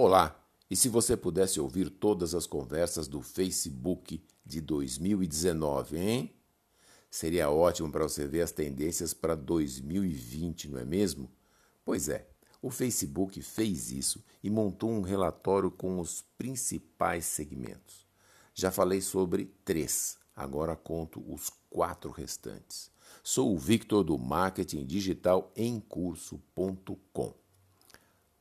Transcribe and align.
Olá! 0.00 0.40
E 0.70 0.76
se 0.76 0.88
você 0.88 1.16
pudesse 1.16 1.58
ouvir 1.58 1.90
todas 1.90 2.32
as 2.32 2.46
conversas 2.46 3.08
do 3.08 3.20
Facebook 3.20 4.24
de 4.46 4.60
2019, 4.60 5.98
hein? 5.98 6.32
Seria 7.10 7.50
ótimo 7.50 7.90
para 7.90 8.04
você 8.04 8.24
ver 8.24 8.42
as 8.42 8.52
tendências 8.52 9.12
para 9.12 9.34
2020, 9.34 10.68
não 10.68 10.78
é 10.78 10.84
mesmo? 10.84 11.28
Pois 11.84 12.08
é, 12.08 12.28
o 12.62 12.70
Facebook 12.70 13.42
fez 13.42 13.90
isso 13.90 14.24
e 14.40 14.48
montou 14.48 14.88
um 14.88 15.00
relatório 15.00 15.68
com 15.68 15.98
os 15.98 16.24
principais 16.38 17.24
segmentos. 17.24 18.06
Já 18.54 18.70
falei 18.70 19.00
sobre 19.00 19.52
três, 19.64 20.16
agora 20.36 20.76
conto 20.76 21.20
os 21.28 21.50
quatro 21.68 22.12
restantes. 22.12 22.88
Sou 23.20 23.52
o 23.52 23.58
Victor 23.58 24.04
do 24.04 24.16
Marketing 24.16 24.86
Digital 24.86 25.50
em 25.56 25.80
Curso.com. 25.80 27.47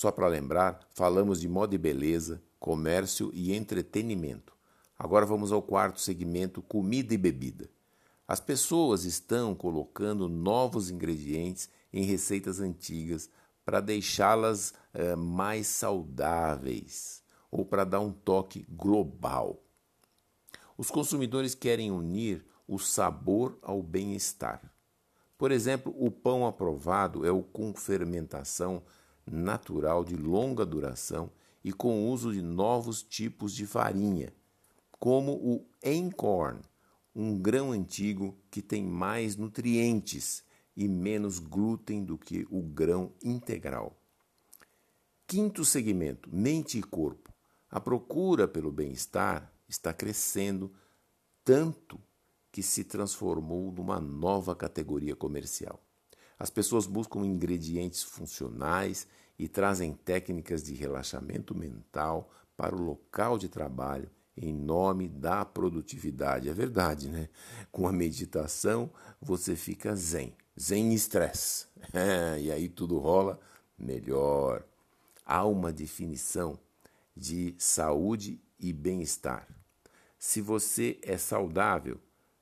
Só 0.00 0.10
para 0.10 0.28
lembrar, 0.28 0.80
falamos 0.94 1.42
de 1.42 1.46
moda 1.46 1.74
e 1.74 1.78
beleza, 1.78 2.42
comércio 2.58 3.30
e 3.34 3.54
entretenimento. 3.54 4.56
Agora 4.98 5.26
vamos 5.26 5.52
ao 5.52 5.60
quarto 5.60 6.00
segmento, 6.00 6.62
comida 6.62 7.12
e 7.12 7.18
bebida. 7.18 7.68
As 8.26 8.40
pessoas 8.40 9.04
estão 9.04 9.54
colocando 9.54 10.26
novos 10.26 10.88
ingredientes 10.88 11.68
em 11.92 12.02
receitas 12.02 12.60
antigas 12.60 13.28
para 13.62 13.78
deixá-las 13.82 14.72
é, 14.94 15.14
mais 15.14 15.66
saudáveis 15.66 17.22
ou 17.50 17.62
para 17.66 17.84
dar 17.84 18.00
um 18.00 18.10
toque 18.10 18.64
global. 18.70 19.62
Os 20.78 20.90
consumidores 20.90 21.54
querem 21.54 21.90
unir 21.90 22.42
o 22.66 22.78
sabor 22.78 23.58
ao 23.60 23.82
bem-estar. 23.82 24.62
Por 25.36 25.52
exemplo, 25.52 25.94
o 25.94 26.10
pão 26.10 26.46
aprovado 26.46 27.26
é 27.26 27.30
o 27.30 27.42
com 27.42 27.74
fermentação 27.74 28.82
natural 29.26 30.04
de 30.04 30.16
longa 30.16 30.64
duração 30.64 31.30
e 31.62 31.72
com 31.72 32.04
o 32.04 32.10
uso 32.10 32.32
de 32.32 32.42
novos 32.42 33.02
tipos 33.02 33.54
de 33.54 33.66
farinha, 33.66 34.32
como 34.98 35.32
o 35.32 35.66
Einkorn, 35.82 36.60
um 37.14 37.38
grão 37.38 37.72
antigo 37.72 38.36
que 38.50 38.62
tem 38.62 38.84
mais 38.84 39.36
nutrientes 39.36 40.44
e 40.76 40.88
menos 40.88 41.38
glúten 41.38 42.04
do 42.04 42.16
que 42.16 42.46
o 42.50 42.62
grão 42.62 43.12
integral. 43.22 43.96
Quinto 45.26 45.64
segmento: 45.64 46.28
mente 46.32 46.78
e 46.78 46.82
corpo. 46.82 47.32
A 47.70 47.80
procura 47.80 48.48
pelo 48.48 48.72
bem-estar 48.72 49.52
está 49.68 49.92
crescendo 49.92 50.72
tanto 51.44 52.00
que 52.50 52.62
se 52.62 52.82
transformou 52.82 53.70
numa 53.70 54.00
nova 54.00 54.56
categoria 54.56 55.14
comercial. 55.14 55.80
As 56.40 56.48
pessoas 56.48 56.86
buscam 56.86 57.20
ingredientes 57.20 58.02
funcionais 58.02 59.06
e 59.38 59.46
trazem 59.46 59.92
técnicas 59.92 60.62
de 60.62 60.72
relaxamento 60.72 61.54
mental 61.54 62.30
para 62.56 62.74
o 62.74 62.80
local 62.80 63.36
de 63.36 63.46
trabalho 63.46 64.10
em 64.34 64.50
nome 64.50 65.06
da 65.06 65.44
produtividade. 65.44 66.48
É 66.48 66.54
verdade, 66.54 67.10
né? 67.10 67.28
Com 67.70 67.86
a 67.86 67.92
meditação 67.92 68.90
você 69.20 69.54
fica 69.54 69.94
zen, 69.94 70.34
zen 70.58 70.94
estresse. 70.94 71.66
É, 71.92 72.40
e 72.40 72.50
aí 72.50 72.70
tudo 72.70 72.98
rola 72.98 73.38
melhor. 73.78 74.64
Há 75.26 75.44
uma 75.44 75.70
definição 75.70 76.58
de 77.14 77.54
saúde 77.58 78.40
e 78.58 78.72
bem-estar. 78.72 79.46
Se 80.18 80.40
você 80.40 80.98
é 81.02 81.18
saudável, 81.18 82.00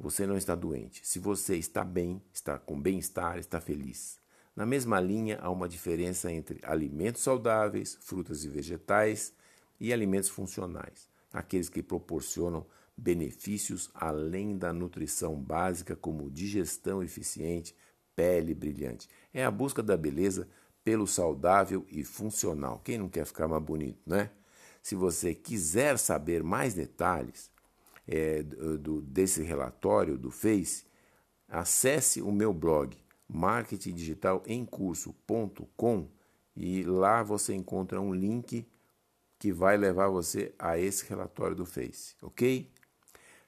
você 0.00 0.26
não 0.26 0.36
está 0.36 0.54
doente. 0.54 1.06
Se 1.06 1.18
você 1.18 1.56
está 1.56 1.84
bem, 1.84 2.22
está 2.32 2.58
com 2.58 2.80
bem-estar, 2.80 3.38
está 3.38 3.60
feliz. 3.60 4.18
Na 4.56 4.64
mesma 4.64 4.98
linha, 4.98 5.38
há 5.42 5.50
uma 5.50 5.68
diferença 5.68 6.32
entre 6.32 6.58
alimentos 6.62 7.22
saudáveis, 7.22 7.98
frutas 8.00 8.42
e 8.42 8.48
vegetais, 8.48 9.34
e 9.78 9.92
alimentos 9.92 10.30
funcionais, 10.30 11.08
aqueles 11.32 11.68
que 11.68 11.82
proporcionam 11.82 12.66
benefícios 12.96 13.90
além 13.94 14.56
da 14.56 14.72
nutrição 14.72 15.34
básica, 15.34 15.94
como 15.94 16.30
digestão 16.30 17.02
eficiente, 17.02 17.74
pele 18.16 18.54
brilhante. 18.54 19.08
É 19.32 19.44
a 19.44 19.50
busca 19.50 19.82
da 19.82 19.96
beleza 19.96 20.48
pelo 20.82 21.06
saudável 21.06 21.86
e 21.90 22.04
funcional. 22.04 22.80
Quem 22.84 22.98
não 22.98 23.08
quer 23.08 23.26
ficar 23.26 23.48
mais 23.48 23.62
bonito, 23.62 24.00
né? 24.06 24.30
Se 24.82 24.94
você 24.94 25.34
quiser 25.34 25.98
saber 25.98 26.42
mais 26.42 26.74
detalhes, 26.74 27.50
é, 28.10 28.42
do, 28.42 29.00
desse 29.02 29.42
relatório 29.42 30.18
do 30.18 30.32
Face, 30.32 30.84
acesse 31.48 32.20
o 32.20 32.32
meu 32.32 32.52
blog 32.52 32.98
marketingdigitalemcurso.com 33.28 36.08
e 36.56 36.82
lá 36.82 37.22
você 37.22 37.54
encontra 37.54 38.00
um 38.00 38.12
link 38.12 38.66
que 39.38 39.52
vai 39.52 39.76
levar 39.76 40.08
você 40.08 40.52
a 40.58 40.76
esse 40.76 41.08
relatório 41.08 41.54
do 41.54 41.64
Face, 41.64 42.16
ok? 42.20 42.68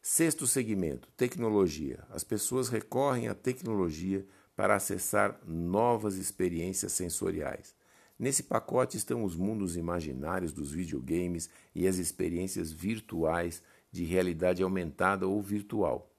Sexto 0.00 0.46
segmento, 0.46 1.08
tecnologia. 1.16 2.04
As 2.08 2.22
pessoas 2.22 2.68
recorrem 2.68 3.26
à 3.26 3.34
tecnologia 3.34 4.24
para 4.54 4.76
acessar 4.76 5.40
novas 5.44 6.14
experiências 6.14 6.92
sensoriais. 6.92 7.74
Nesse 8.18 8.42
pacote 8.44 8.96
estão 8.96 9.24
os 9.24 9.34
mundos 9.34 9.76
imaginários 9.76 10.52
dos 10.52 10.70
videogames 10.70 11.50
e 11.74 11.88
as 11.88 11.96
experiências 11.96 12.70
virtuais 12.70 13.60
de 13.92 14.04
realidade 14.04 14.62
aumentada 14.62 15.28
ou 15.28 15.40
virtual. 15.40 16.10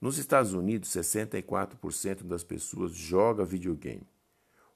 Nos 0.00 0.16
Estados 0.16 0.54
Unidos, 0.54 0.88
64% 0.90 2.22
das 2.22 2.42
pessoas 2.42 2.92
joga 2.92 3.44
videogame. 3.44 4.06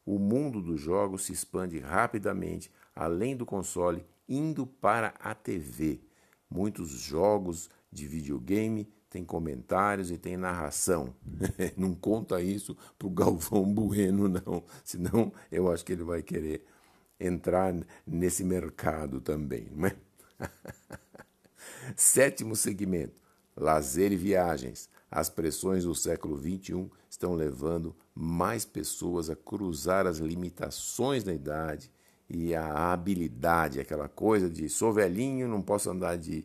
O 0.05 0.19
mundo 0.19 0.61
dos 0.61 0.81
jogos 0.81 1.25
se 1.25 1.33
expande 1.33 1.79
rapidamente 1.79 2.71
além 2.95 3.37
do 3.37 3.45
console, 3.45 4.05
indo 4.29 4.67
para 4.67 5.15
a 5.21 5.35
TV. 5.35 6.01
Muitos 6.49 6.91
jogos 6.91 7.69
de 7.91 8.07
videogame 8.07 8.89
têm 9.11 9.25
comentários 9.25 10.11
e 10.11 10.19
têm 10.19 10.37
narração. 10.37 11.15
não 11.77 11.95
conta 11.95 12.41
isso 12.41 12.77
para 12.99 13.09
o 13.09 13.11
Galvão 13.11 13.65
Bueno, 13.65 14.29
não, 14.29 14.65
senão 14.85 15.33
eu 15.51 15.71
acho 15.71 15.85
que 15.85 15.93
ele 15.93 16.05
vai 16.05 16.23
querer 16.23 16.65
entrar 17.19 17.75
nesse 18.07 18.45
mercado 18.45 19.21
também, 19.21 19.71
não 19.75 19.89
é? 19.89 19.97
Sétimo 21.97 22.57
segmento: 22.57 23.15
lazer 23.57 24.13
e 24.13 24.17
viagens. 24.17 24.89
As 25.11 25.29
pressões 25.31 25.85
do 25.85 25.95
século 25.95 26.37
XXI 26.37 26.91
estão 27.09 27.35
levando 27.35 27.95
mais 28.15 28.65
pessoas 28.65 29.31
a 29.31 29.37
cruzar 29.37 30.07
as 30.07 30.19
limitações 30.19 31.23
da 31.23 31.33
idade 31.33 31.91
e 32.29 32.55
a 32.55 32.93
habilidade, 32.93 33.79
aquela 33.79 34.09
coisa 34.09 34.51
de 34.51 34.69
sou 34.69 34.93
velhinho, 34.93 35.47
não 35.47 35.63
posso 35.63 35.89
andar 35.89 36.17
de 36.17 36.45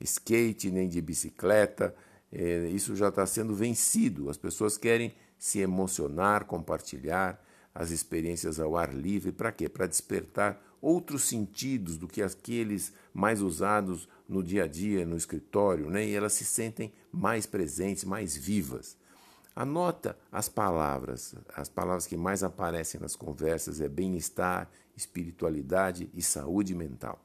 skate 0.00 0.70
nem 0.70 0.88
de 0.88 1.00
bicicleta. 1.00 1.94
É, 2.32 2.68
isso 2.68 2.96
já 2.96 3.08
está 3.08 3.24
sendo 3.26 3.54
vencido. 3.54 4.28
As 4.28 4.36
pessoas 4.36 4.76
querem 4.76 5.14
se 5.38 5.60
emocionar, 5.60 6.44
compartilhar 6.46 7.42
as 7.74 7.90
experiências 7.90 8.58
ao 8.58 8.76
ar 8.76 8.92
livre. 8.92 9.32
Para 9.32 9.52
quê? 9.52 9.68
Para 9.68 9.86
despertar 9.86 10.60
outros 10.80 11.24
sentidos 11.24 11.96
do 11.96 12.08
que 12.08 12.22
aqueles 12.22 12.92
mais 13.12 13.42
usados 13.42 14.08
no 14.28 14.42
dia 14.42 14.64
a 14.64 14.66
dia, 14.66 15.04
no 15.04 15.16
escritório, 15.16 15.90
né? 15.90 16.06
e 16.06 16.14
elas 16.14 16.32
se 16.32 16.44
sentem 16.44 16.92
mais 17.12 17.46
presentes, 17.46 18.04
mais 18.04 18.36
vivas. 18.36 18.96
Anota 19.54 20.16
as 20.30 20.48
palavras, 20.48 21.34
as 21.54 21.68
palavras 21.68 22.06
que 22.06 22.16
mais 22.16 22.42
aparecem 22.42 23.00
nas 23.00 23.16
conversas 23.16 23.80
é 23.80 23.88
bem-estar, 23.88 24.70
espiritualidade 24.96 26.08
e 26.14 26.22
saúde 26.22 26.74
mental. 26.74 27.22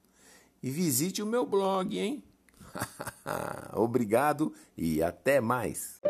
e 0.65 0.71
visite 0.71 1.23
o 1.23 1.27
meu 1.27 1.45
blog, 1.45 1.99
hein? 1.99 2.25
Obrigado 3.75 4.55
e 4.75 5.03
até 5.03 5.39
mais! 5.39 6.01